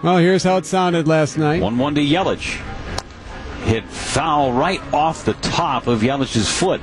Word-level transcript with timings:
Well, 0.00 0.18
here's 0.18 0.44
how 0.44 0.58
it 0.58 0.64
sounded 0.64 1.08
last 1.08 1.36
night. 1.38 1.60
1 1.60 1.76
1 1.76 1.94
to 1.96 2.00
Yelich. 2.00 2.60
Hit 3.64 3.84
foul 3.84 4.52
right 4.52 4.80
off 4.92 5.24
the 5.24 5.34
top 5.34 5.88
of 5.88 6.02
Yelich's 6.02 6.48
foot. 6.48 6.80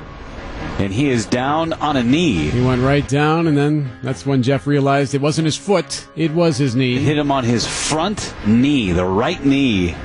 And 0.79 0.91
he 0.91 1.10
is 1.10 1.25
down 1.25 1.71
on 1.73 1.96
a 1.96 2.04
knee. 2.04 2.49
He 2.49 2.62
went 2.62 2.81
right 2.81 3.07
down, 3.07 3.47
and 3.47 3.57
then 3.57 3.89
that's 4.04 4.25
when 4.25 4.43
Jeff 4.43 4.67
realized 4.67 5.15
it 5.15 5.21
wasn't 5.21 5.46
his 5.46 5.55
foot, 5.55 6.05
it 6.17 6.31
was 6.31 6.57
his 6.57 6.75
knee. 6.75 6.97
Hit 6.97 7.17
him 7.17 7.31
on 7.31 7.46
his 7.46 7.65
front 7.65 8.34
knee, 8.46 8.91
the 8.91 9.05
right 9.05 9.43
knee. 9.45 9.95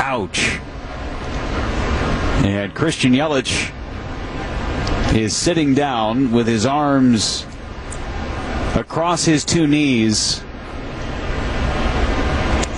Ouch. 0.00 0.58
And 2.46 2.74
Christian 2.74 3.12
Yelich 3.12 3.70
is 5.14 5.36
sitting 5.36 5.74
down 5.74 6.32
with 6.32 6.46
his 6.46 6.64
arms 6.64 7.44
across 8.74 9.26
his 9.26 9.44
two 9.44 9.66
knees. 9.66 10.42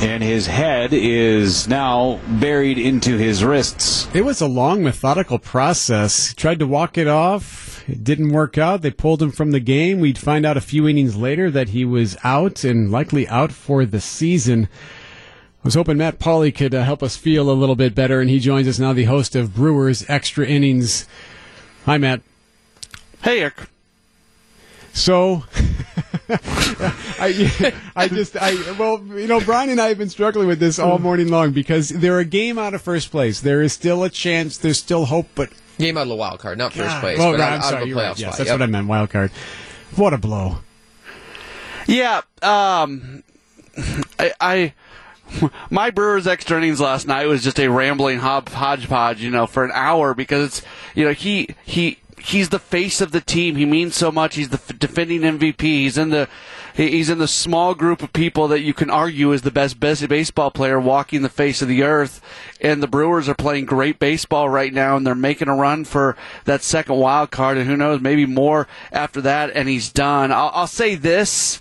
And 0.00 0.22
his 0.22 0.46
head 0.46 0.94
is 0.94 1.68
now 1.68 2.20
buried 2.26 2.78
into 2.78 3.18
his 3.18 3.44
wrists. 3.44 4.08
It 4.14 4.24
was 4.24 4.40
a 4.40 4.46
long, 4.46 4.82
methodical 4.82 5.38
process. 5.38 6.28
He 6.28 6.34
tried 6.34 6.58
to 6.60 6.66
walk 6.66 6.96
it 6.96 7.06
off. 7.06 7.86
It 7.86 8.02
didn't 8.02 8.32
work 8.32 8.56
out. 8.56 8.80
They 8.80 8.90
pulled 8.90 9.22
him 9.22 9.30
from 9.30 9.50
the 9.50 9.60
game. 9.60 10.00
We'd 10.00 10.16
find 10.16 10.46
out 10.46 10.56
a 10.56 10.62
few 10.62 10.88
innings 10.88 11.16
later 11.16 11.50
that 11.50 11.68
he 11.68 11.84
was 11.84 12.16
out 12.24 12.64
and 12.64 12.90
likely 12.90 13.28
out 13.28 13.52
for 13.52 13.84
the 13.84 14.00
season. 14.00 14.68
I 15.62 15.64
was 15.64 15.74
hoping 15.74 15.98
Matt 15.98 16.18
Pauley 16.18 16.54
could 16.54 16.74
uh, 16.74 16.82
help 16.82 17.02
us 17.02 17.16
feel 17.16 17.50
a 17.50 17.52
little 17.52 17.76
bit 17.76 17.94
better, 17.94 18.22
and 18.22 18.30
he 18.30 18.38
joins 18.38 18.66
us 18.66 18.78
now, 18.78 18.94
the 18.94 19.04
host 19.04 19.36
of 19.36 19.54
Brewers 19.54 20.08
Extra 20.08 20.46
Innings. 20.46 21.06
Hi, 21.84 21.98
Matt. 21.98 22.22
Hey, 23.22 23.40
Eric. 23.42 23.68
So, 24.94 25.44
I, 26.28 27.72
I 27.96 28.08
just, 28.08 28.36
I, 28.36 28.54
well, 28.78 29.02
you 29.14 29.26
know, 29.26 29.40
Brian 29.40 29.70
and 29.70 29.80
I 29.80 29.88
have 29.88 29.98
been 29.98 30.08
struggling 30.08 30.46
with 30.48 30.58
this 30.58 30.78
all 30.78 30.98
morning 30.98 31.28
long 31.28 31.52
because 31.52 31.88
they're 31.90 32.18
a 32.18 32.24
game 32.24 32.58
out 32.58 32.74
of 32.74 32.82
first 32.82 33.10
place. 33.10 33.40
There 33.40 33.62
is 33.62 33.72
still 33.72 34.02
a 34.04 34.10
chance, 34.10 34.56
there's 34.58 34.78
still 34.78 35.06
hope, 35.06 35.28
but. 35.34 35.50
Game 35.78 35.96
out 35.96 36.02
of 36.02 36.08
the 36.08 36.14
wild 36.16 36.40
card, 36.40 36.58
not 36.58 36.72
first 36.72 36.98
place. 37.00 37.18
Oh, 37.20 37.32
but 37.32 37.40
right, 37.40 37.46
out, 37.46 37.52
I'm 37.52 37.58
out 37.60 37.64
sorry. 37.64 37.76
of 37.76 37.82
a 37.82 37.88
You're 37.88 37.98
playoff 37.98 38.08
right. 38.08 38.18
Yes, 38.18 38.38
that's 38.38 38.48
Yep. 38.50 38.58
what 38.58 38.62
I 38.62 38.66
meant, 38.66 38.86
wild 38.88 39.10
card. 39.10 39.30
What 39.96 40.12
a 40.14 40.18
blow. 40.18 40.58
Yeah, 41.86 42.20
um, 42.42 43.22
I, 44.18 44.32
I, 44.40 44.74
my 45.70 45.90
Brewers 45.90 46.26
extra 46.26 46.58
innings 46.58 46.80
last 46.80 47.06
night 47.06 47.26
was 47.26 47.42
just 47.42 47.58
a 47.58 47.68
rambling 47.68 48.18
hob, 48.18 48.48
hodgepodge, 48.50 49.20
you 49.22 49.30
know, 49.30 49.46
for 49.46 49.64
an 49.64 49.70
hour 49.72 50.12
because 50.14 50.46
it's, 50.46 50.62
you 50.94 51.04
know, 51.04 51.12
he 51.12 51.54
he 51.64 51.98
he's 52.22 52.48
the 52.48 52.58
face 52.58 53.00
of 53.00 53.12
the 53.12 53.20
team. 53.20 53.56
He 53.56 53.64
means 53.64 53.96
so 53.96 54.10
much. 54.10 54.36
He's 54.36 54.48
the 54.48 54.56
f- 54.56 54.78
defending 54.78 55.20
MVP. 55.20 55.60
He's 55.60 55.98
in 55.98 56.10
the 56.10 56.28
he's 56.74 57.10
in 57.10 57.18
the 57.18 57.28
small 57.28 57.74
group 57.74 58.02
of 58.02 58.12
people 58.12 58.48
that 58.48 58.60
you 58.60 58.72
can 58.72 58.90
argue 58.90 59.32
is 59.32 59.42
the 59.42 59.50
best 59.50 59.80
best 59.80 60.06
baseball 60.08 60.50
player 60.50 60.78
walking 60.80 61.22
the 61.22 61.28
face 61.28 61.62
of 61.62 61.68
the 61.68 61.82
earth. 61.82 62.20
And 62.60 62.82
the 62.82 62.86
Brewers 62.86 63.28
are 63.28 63.34
playing 63.34 63.66
great 63.66 63.98
baseball 63.98 64.48
right 64.48 64.72
now, 64.72 64.96
and 64.96 65.06
they're 65.06 65.14
making 65.14 65.48
a 65.48 65.54
run 65.54 65.84
for 65.84 66.16
that 66.44 66.62
second 66.62 66.96
wild 66.96 67.30
card, 67.30 67.56
and 67.56 67.66
who 67.66 67.76
knows, 67.76 68.00
maybe 68.00 68.26
more 68.26 68.68
after 68.92 69.20
that. 69.22 69.50
And 69.54 69.68
he's 69.68 69.90
done. 69.90 70.32
I'll, 70.32 70.50
I'll 70.54 70.66
say 70.66 70.94
this. 70.94 71.60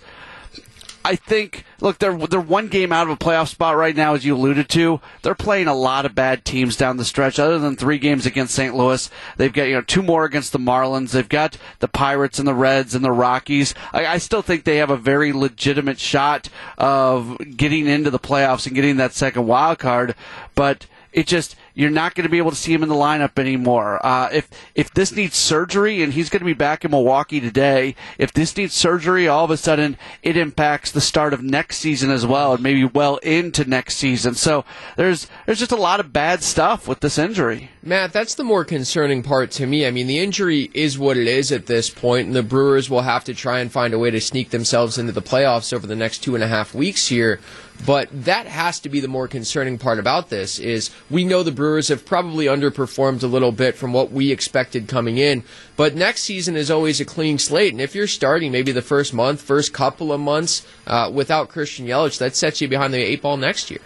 I 1.04 1.16
think 1.16 1.64
look 1.80 1.98
they're 1.98 2.16
they're 2.16 2.40
one 2.40 2.68
game 2.68 2.92
out 2.92 3.06
of 3.06 3.12
a 3.12 3.16
playoff 3.16 3.48
spot 3.48 3.76
right 3.76 3.96
now 3.96 4.14
as 4.14 4.24
you 4.24 4.36
alluded 4.36 4.68
to. 4.70 5.00
They're 5.22 5.34
playing 5.34 5.66
a 5.66 5.74
lot 5.74 6.04
of 6.04 6.14
bad 6.14 6.44
teams 6.44 6.76
down 6.76 6.98
the 6.98 7.04
stretch 7.04 7.38
other 7.38 7.58
than 7.58 7.76
3 7.76 7.98
games 7.98 8.26
against 8.26 8.54
St. 8.54 8.74
Louis. 8.74 9.08
They've 9.36 9.52
got 9.52 9.64
you 9.64 9.74
know 9.74 9.82
two 9.82 10.02
more 10.02 10.24
against 10.24 10.52
the 10.52 10.58
Marlins. 10.58 11.12
They've 11.12 11.28
got 11.28 11.56
the 11.78 11.88
Pirates 11.88 12.38
and 12.38 12.46
the 12.46 12.54
Reds 12.54 12.94
and 12.94 13.04
the 13.04 13.12
Rockies. 13.12 13.74
I, 13.92 14.06
I 14.06 14.18
still 14.18 14.42
think 14.42 14.64
they 14.64 14.76
have 14.76 14.90
a 14.90 14.96
very 14.96 15.32
legitimate 15.32 15.98
shot 15.98 16.48
of 16.76 17.38
getting 17.56 17.86
into 17.86 18.10
the 18.10 18.18
playoffs 18.18 18.66
and 18.66 18.74
getting 18.74 18.96
that 18.98 19.14
second 19.14 19.46
wild 19.46 19.78
card, 19.78 20.14
but 20.54 20.86
it 21.12 21.26
just 21.26 21.56
you're 21.74 21.90
not 21.90 22.14
going 22.14 22.24
to 22.24 22.30
be 22.30 22.38
able 22.38 22.50
to 22.50 22.56
see 22.56 22.72
him 22.72 22.82
in 22.82 22.88
the 22.88 22.94
lineup 22.94 23.38
anymore. 23.38 24.04
Uh, 24.04 24.28
if 24.32 24.48
if 24.74 24.92
this 24.92 25.12
needs 25.12 25.36
surgery, 25.36 26.02
and 26.02 26.12
he's 26.12 26.28
going 26.28 26.40
to 26.40 26.46
be 26.46 26.52
back 26.54 26.84
in 26.84 26.90
Milwaukee 26.90 27.40
today, 27.40 27.94
if 28.18 28.32
this 28.32 28.56
needs 28.56 28.74
surgery, 28.74 29.28
all 29.28 29.44
of 29.44 29.50
a 29.50 29.56
sudden 29.56 29.96
it 30.22 30.36
impacts 30.36 30.90
the 30.90 31.00
start 31.00 31.32
of 31.32 31.42
next 31.42 31.78
season 31.78 32.10
as 32.10 32.26
well, 32.26 32.54
and 32.54 32.62
maybe 32.62 32.84
well 32.84 33.16
into 33.18 33.64
next 33.64 33.96
season. 33.96 34.34
So 34.34 34.64
there's 34.96 35.26
there's 35.46 35.58
just 35.58 35.72
a 35.72 35.76
lot 35.76 36.00
of 36.00 36.12
bad 36.12 36.42
stuff 36.42 36.88
with 36.88 37.00
this 37.00 37.18
injury. 37.18 37.70
Matt, 37.82 38.12
that's 38.12 38.34
the 38.34 38.44
more 38.44 38.64
concerning 38.64 39.22
part 39.22 39.50
to 39.52 39.66
me. 39.66 39.86
I 39.86 39.90
mean, 39.90 40.06
the 40.06 40.18
injury 40.18 40.70
is 40.74 40.98
what 40.98 41.16
it 41.16 41.26
is 41.26 41.50
at 41.50 41.66
this 41.66 41.88
point, 41.88 42.26
and 42.26 42.36
the 42.36 42.42
Brewers 42.42 42.90
will 42.90 43.02
have 43.02 43.24
to 43.24 43.34
try 43.34 43.60
and 43.60 43.72
find 43.72 43.94
a 43.94 43.98
way 43.98 44.10
to 44.10 44.20
sneak 44.20 44.50
themselves 44.50 44.98
into 44.98 45.12
the 45.12 45.22
playoffs 45.22 45.72
over 45.72 45.86
the 45.86 45.96
next 45.96 46.18
two 46.18 46.34
and 46.34 46.44
a 46.44 46.48
half 46.48 46.74
weeks 46.74 47.08
here. 47.08 47.40
But 47.86 48.08
that 48.24 48.46
has 48.46 48.78
to 48.80 48.88
be 48.88 49.00
the 49.00 49.08
more 49.08 49.26
concerning 49.26 49.78
part 49.78 49.98
about 49.98 50.28
this 50.28 50.58
is 50.58 50.90
we 51.08 51.24
know 51.24 51.42
the 51.42 51.50
Brewers 51.50 51.88
have 51.88 52.04
probably 52.04 52.46
underperformed 52.46 53.22
a 53.22 53.26
little 53.26 53.52
bit 53.52 53.74
from 53.74 53.92
what 53.92 54.12
we 54.12 54.30
expected 54.30 54.86
coming 54.86 55.16
in. 55.16 55.44
But 55.76 55.94
next 55.94 56.22
season 56.22 56.56
is 56.56 56.70
always 56.70 57.00
a 57.00 57.04
clean 57.04 57.38
slate, 57.38 57.72
and 57.72 57.80
if 57.80 57.94
you're 57.94 58.06
starting 58.06 58.52
maybe 58.52 58.72
the 58.72 58.82
first 58.82 59.14
month, 59.14 59.40
first 59.40 59.72
couple 59.72 60.12
of 60.12 60.20
months 60.20 60.66
uh, 60.86 61.10
without 61.12 61.48
Christian 61.48 61.86
Yelich, 61.86 62.18
that 62.18 62.36
sets 62.36 62.60
you 62.60 62.68
behind 62.68 62.92
the 62.92 62.98
eight 62.98 63.22
ball 63.22 63.36
next 63.36 63.70
year. 63.70 63.80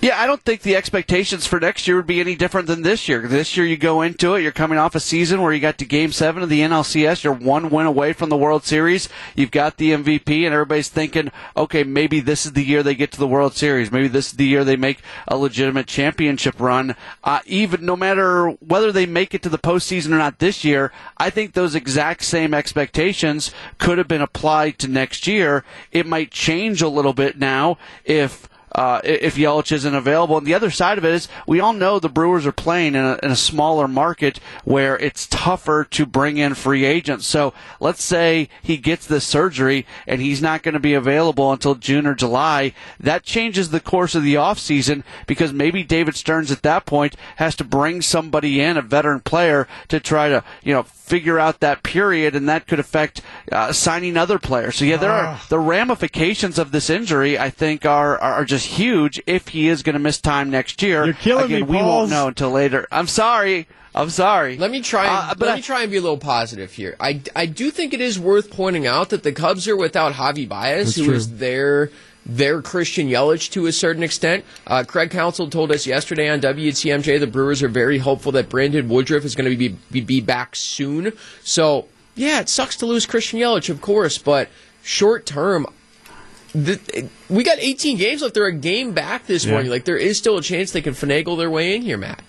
Yeah, 0.00 0.20
I 0.20 0.28
don't 0.28 0.42
think 0.44 0.62
the 0.62 0.76
expectations 0.76 1.48
for 1.48 1.58
next 1.58 1.88
year 1.88 1.96
would 1.96 2.06
be 2.06 2.20
any 2.20 2.36
different 2.36 2.68
than 2.68 2.82
this 2.82 3.08
year. 3.08 3.26
This 3.26 3.56
year, 3.56 3.66
you 3.66 3.76
go 3.76 4.00
into 4.02 4.34
it, 4.34 4.42
you're 4.42 4.52
coming 4.52 4.78
off 4.78 4.94
a 4.94 5.00
season 5.00 5.42
where 5.42 5.52
you 5.52 5.58
got 5.58 5.76
to 5.78 5.84
Game 5.84 6.12
Seven 6.12 6.40
of 6.40 6.48
the 6.48 6.60
NLCS. 6.60 7.24
You're 7.24 7.32
one 7.32 7.68
win 7.68 7.86
away 7.86 8.12
from 8.12 8.28
the 8.28 8.36
World 8.36 8.62
Series. 8.62 9.08
You've 9.34 9.50
got 9.50 9.76
the 9.76 9.90
MVP, 9.90 10.44
and 10.44 10.54
everybody's 10.54 10.88
thinking, 10.88 11.32
okay, 11.56 11.82
maybe 11.82 12.20
this 12.20 12.46
is 12.46 12.52
the 12.52 12.62
year 12.62 12.84
they 12.84 12.94
get 12.94 13.10
to 13.10 13.18
the 13.18 13.26
World 13.26 13.54
Series. 13.54 13.90
Maybe 13.90 14.06
this 14.06 14.28
is 14.28 14.34
the 14.34 14.46
year 14.46 14.62
they 14.62 14.76
make 14.76 15.00
a 15.26 15.36
legitimate 15.36 15.88
championship 15.88 16.60
run. 16.60 16.94
Uh, 17.24 17.40
even 17.46 17.84
no 17.84 17.96
matter 17.96 18.50
whether 18.60 18.92
they 18.92 19.06
make 19.06 19.34
it 19.34 19.42
to 19.42 19.48
the 19.48 19.58
postseason 19.58 20.12
or 20.12 20.18
not 20.18 20.38
this 20.38 20.64
year, 20.64 20.92
I 21.16 21.28
think 21.30 21.54
those 21.54 21.74
exact 21.74 22.22
same 22.22 22.54
expectations 22.54 23.50
could 23.78 23.98
have 23.98 24.06
been 24.06 24.22
applied 24.22 24.78
to 24.78 24.86
next 24.86 25.26
year. 25.26 25.64
It 25.90 26.06
might 26.06 26.30
change 26.30 26.82
a 26.82 26.88
little 26.88 27.14
bit 27.14 27.36
now 27.36 27.78
if 28.04 28.48
uh, 28.72 29.00
if 29.04 29.36
Yelich 29.36 29.72
isn't 29.72 29.94
available. 29.94 30.36
And 30.38 30.46
the 30.46 30.54
other 30.54 30.70
side 30.70 30.98
of 30.98 31.04
it 31.04 31.14
is 31.14 31.28
we 31.46 31.60
all 31.60 31.72
know 31.72 31.98
the 31.98 32.08
Brewers 32.08 32.46
are 32.46 32.52
playing 32.52 32.94
in 32.94 33.04
a, 33.04 33.18
in 33.22 33.30
a 33.30 33.36
smaller 33.36 33.88
market 33.88 34.38
where 34.64 34.98
it's 34.98 35.26
tougher 35.26 35.84
to 35.90 36.06
bring 36.06 36.38
in 36.38 36.54
free 36.54 36.84
agents. 36.84 37.26
So 37.26 37.54
let's 37.80 38.02
say 38.02 38.48
he 38.62 38.76
gets 38.76 39.06
this 39.06 39.24
surgery 39.24 39.86
and 40.06 40.20
he's 40.20 40.42
not 40.42 40.62
going 40.62 40.74
to 40.74 40.80
be 40.80 40.94
available 40.94 41.52
until 41.52 41.74
June 41.74 42.06
or 42.06 42.14
July. 42.14 42.74
That 43.00 43.24
changes 43.24 43.70
the 43.70 43.80
course 43.80 44.14
of 44.14 44.22
the 44.22 44.34
offseason 44.34 45.02
because 45.26 45.52
maybe 45.52 45.82
David 45.82 46.16
Stearns 46.16 46.50
at 46.50 46.62
that 46.62 46.86
point 46.86 47.16
has 47.36 47.56
to 47.56 47.64
bring 47.64 48.02
somebody 48.02 48.60
in, 48.60 48.76
a 48.76 48.82
veteran 48.82 49.20
player, 49.20 49.66
to 49.88 50.00
try 50.00 50.28
to, 50.28 50.44
you 50.62 50.72
know, 50.74 50.82
figure 50.82 51.38
out 51.38 51.60
that 51.60 51.82
period, 51.82 52.36
and 52.36 52.48
that 52.48 52.66
could 52.66 52.78
affect 52.78 53.22
uh, 53.50 53.72
signing 53.72 54.16
other 54.16 54.38
players. 54.38 54.76
So 54.76 54.84
yeah, 54.84 54.98
there 54.98 55.10
are 55.10 55.40
the 55.48 55.58
ramifications 55.58 56.58
of 56.58 56.70
this 56.70 56.90
injury. 56.90 57.38
I 57.38 57.50
think 57.50 57.86
are 57.86 58.18
are, 58.18 58.34
are 58.34 58.44
just 58.62 58.74
huge 58.78 59.22
if 59.26 59.48
he 59.48 59.68
is 59.68 59.82
going 59.82 59.94
to 59.94 59.98
miss 60.00 60.20
time 60.20 60.50
next 60.50 60.82
year. 60.82 61.04
You're 61.04 61.14
killing 61.14 61.46
Again, 61.46 61.60
me, 61.60 61.62
we 61.62 61.78
Pauls. 61.78 61.86
won't 61.86 62.10
know 62.10 62.28
until 62.28 62.50
later. 62.50 62.86
I'm 62.90 63.06
sorry. 63.06 63.66
I'm 63.94 64.10
sorry. 64.10 64.56
Let 64.58 64.70
me 64.70 64.80
try. 64.80 65.04
And, 65.06 65.30
Uh, 65.30 65.34
but 65.38 65.46
let 65.46 65.52
I- 65.52 65.56
me 65.56 65.62
try 65.62 65.82
and 65.82 65.90
be 65.90 65.96
a 65.96 66.00
little 66.00 66.18
positive 66.18 66.72
here. 66.72 66.94
I, 67.00 67.20
I 67.34 67.46
do 67.46 67.70
think 67.70 67.92
it 67.94 68.00
is 68.00 68.18
worth 68.18 68.50
pointing 68.50 68.86
out 68.86 69.08
that 69.10 69.22
the 69.22 69.32
Cubs 69.32 69.66
are 69.66 69.76
without 69.76 70.12
Javi 70.14 70.48
Baez, 70.48 70.86
That's 70.86 70.96
who 70.96 71.04
true. 71.06 71.14
is 71.14 71.38
their 71.38 71.90
their 72.30 72.60
Christian 72.60 73.08
Yelich 73.08 73.50
to 73.52 73.66
a 73.66 73.72
certain 73.72 74.02
extent. 74.02 74.44
Uh, 74.66 74.84
Craig 74.86 75.10
Counsell 75.10 75.48
told 75.48 75.72
us 75.72 75.86
yesterday 75.86 76.28
on 76.28 76.40
WTMJ 76.42 77.18
the 77.18 77.26
Brewers 77.26 77.62
are 77.62 77.68
very 77.68 77.96
hopeful 77.96 78.32
that 78.32 78.50
Brandon 78.50 78.86
Woodruff 78.86 79.24
is 79.24 79.34
going 79.34 79.50
to 79.50 79.56
be, 79.56 79.68
be 79.90 80.02
be 80.02 80.20
back 80.20 80.54
soon. 80.54 81.12
So 81.42 81.86
yeah, 82.16 82.40
it 82.40 82.50
sucks 82.50 82.76
to 82.76 82.86
lose 82.86 83.06
Christian 83.06 83.40
Yelich, 83.40 83.70
of 83.70 83.80
course, 83.80 84.18
but 84.18 84.48
short 84.82 85.24
term. 85.24 85.66
The, 86.54 87.08
we 87.28 87.44
got 87.44 87.58
18 87.58 87.98
games 87.98 88.22
left. 88.22 88.34
They're 88.34 88.46
a 88.46 88.52
game 88.52 88.92
back 88.92 89.26
this 89.26 89.44
Yeah. 89.44 89.52
morning. 89.52 89.70
Like 89.70 89.84
there 89.84 89.96
is 89.98 90.16
still 90.18 90.38
a 90.38 90.42
chance 90.42 90.70
they 90.72 90.80
can 90.82 90.94
finagle 90.94 91.36
their 91.36 91.50
way 91.50 91.74
in 91.74 91.82
here, 91.82 91.98
Matt. 91.98 92.22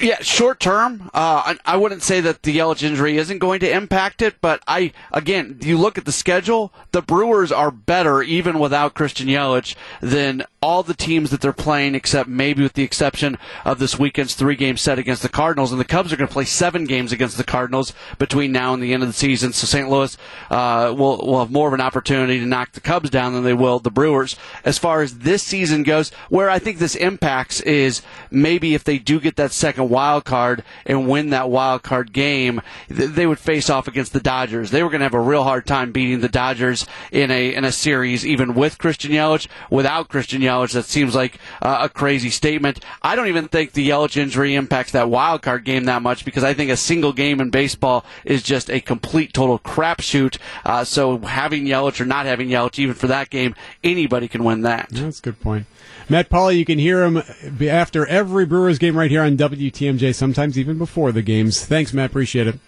Yeah, 0.00 0.20
short 0.20 0.60
term, 0.60 1.10
uh, 1.12 1.42
I, 1.44 1.58
I 1.64 1.76
wouldn't 1.76 2.02
say 2.02 2.20
that 2.20 2.42
the 2.44 2.56
Yelich 2.56 2.84
injury 2.84 3.16
isn't 3.16 3.38
going 3.38 3.58
to 3.60 3.70
impact 3.70 4.22
it, 4.22 4.36
but 4.40 4.62
I 4.66 4.92
again, 5.12 5.58
you 5.60 5.76
look 5.76 5.98
at 5.98 6.04
the 6.04 6.12
schedule, 6.12 6.72
the 6.92 7.02
Brewers 7.02 7.50
are 7.50 7.72
better 7.72 8.22
even 8.22 8.60
without 8.60 8.94
Christian 8.94 9.26
Yelich 9.26 9.74
than 10.00 10.44
all 10.62 10.82
the 10.82 10.94
teams 10.94 11.30
that 11.30 11.40
they're 11.40 11.52
playing, 11.52 11.94
except 11.94 12.28
maybe 12.28 12.62
with 12.62 12.74
the 12.74 12.82
exception 12.82 13.38
of 13.64 13.78
this 13.78 13.98
weekend's 13.98 14.34
three-game 14.34 14.76
set 14.76 14.98
against 14.98 15.22
the 15.22 15.28
Cardinals, 15.28 15.72
and 15.72 15.80
the 15.80 15.84
Cubs 15.84 16.12
are 16.12 16.16
going 16.16 16.28
to 16.28 16.32
play 16.32 16.44
seven 16.44 16.84
games 16.84 17.12
against 17.12 17.36
the 17.36 17.44
Cardinals 17.44 17.92
between 18.18 18.52
now 18.52 18.74
and 18.74 18.82
the 18.82 18.92
end 18.92 19.02
of 19.02 19.08
the 19.08 19.12
season. 19.12 19.52
So 19.52 19.66
St. 19.66 19.88
Louis 19.88 20.16
uh, 20.50 20.94
will 20.96 21.18
will 21.18 21.40
have 21.40 21.50
more 21.50 21.68
of 21.68 21.74
an 21.74 21.80
opportunity 21.80 22.38
to 22.38 22.46
knock 22.46 22.72
the 22.72 22.80
Cubs 22.80 23.10
down 23.10 23.32
than 23.34 23.42
they 23.42 23.54
will 23.54 23.78
the 23.80 23.90
Brewers. 23.90 24.36
As 24.64 24.78
far 24.78 25.02
as 25.02 25.18
this 25.18 25.42
season 25.42 25.82
goes, 25.82 26.10
where 26.28 26.50
I 26.50 26.58
think 26.58 26.78
this 26.78 26.94
impacts 26.94 27.60
is 27.62 28.02
maybe 28.30 28.74
if 28.74 28.84
they 28.84 28.98
do 28.98 29.18
get 29.18 29.36
that 29.36 29.52
second 29.52 29.87
wild 29.88 30.24
card 30.24 30.64
and 30.86 31.08
win 31.08 31.30
that 31.30 31.50
wild 31.50 31.82
card 31.82 32.12
game, 32.12 32.60
they 32.88 33.26
would 33.26 33.38
face 33.38 33.70
off 33.70 33.88
against 33.88 34.12
the 34.12 34.20
Dodgers. 34.20 34.70
They 34.70 34.82
were 34.82 34.90
going 34.90 35.00
to 35.00 35.06
have 35.06 35.14
a 35.14 35.20
real 35.20 35.44
hard 35.44 35.66
time 35.66 35.92
beating 35.92 36.20
the 36.20 36.28
Dodgers 36.28 36.86
in 37.10 37.30
a 37.30 37.54
in 37.54 37.64
a 37.64 37.72
series, 37.72 38.26
even 38.26 38.54
with 38.54 38.78
Christian 38.78 39.12
Yelich. 39.12 39.48
Without 39.70 40.08
Christian 40.08 40.42
Yelich, 40.42 40.72
that 40.72 40.84
seems 40.84 41.14
like 41.14 41.38
uh, 41.62 41.78
a 41.82 41.88
crazy 41.88 42.30
statement. 42.30 42.84
I 43.02 43.16
don't 43.16 43.28
even 43.28 43.48
think 43.48 43.72
the 43.72 43.88
Yelich 43.88 44.16
injury 44.16 44.54
impacts 44.54 44.92
that 44.92 45.10
wild 45.10 45.42
card 45.42 45.64
game 45.64 45.84
that 45.84 46.02
much 46.02 46.24
because 46.24 46.44
I 46.44 46.54
think 46.54 46.70
a 46.70 46.76
single 46.76 47.12
game 47.12 47.40
in 47.40 47.50
baseball 47.50 48.04
is 48.24 48.42
just 48.42 48.70
a 48.70 48.80
complete 48.80 49.32
total 49.32 49.58
crapshoot. 49.58 50.38
Uh, 50.64 50.84
so 50.84 51.18
having 51.18 51.64
Yelich 51.64 52.00
or 52.00 52.04
not 52.04 52.26
having 52.26 52.48
Yelich, 52.48 52.78
even 52.78 52.94
for 52.94 53.06
that 53.08 53.30
game, 53.30 53.54
anybody 53.82 54.28
can 54.28 54.44
win 54.44 54.62
that. 54.62 54.88
That's 54.90 55.18
a 55.20 55.22
good 55.22 55.40
point. 55.40 55.66
Matt 56.10 56.30
Pauley, 56.30 56.56
you 56.56 56.64
can 56.64 56.78
hear 56.78 57.04
him 57.04 57.22
after 57.68 58.06
every 58.06 58.46
Brewers 58.46 58.78
game 58.78 58.96
right 58.96 59.10
here 59.10 59.22
on 59.22 59.36
WTMJ, 59.78 60.14
sometimes 60.14 60.58
even 60.58 60.78
before 60.78 61.12
the 61.12 61.22
games. 61.22 61.64
Thanks, 61.64 61.92
Matt. 61.92 62.10
Appreciate 62.10 62.46
it. 62.46 62.58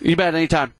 You 0.00 0.16
bet 0.16 0.34
anytime. 0.34 0.68